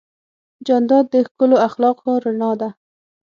جانداد 0.67 1.05
د 1.13 1.15
ښکلو 1.27 1.57
اخلاقو 1.67 2.11
رڼا 2.23 2.51
ده. 2.61 2.69